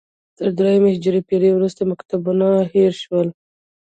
[0.37, 3.27] تر درېیمې هجري پېړۍ وروسته مکتبونه هېر شول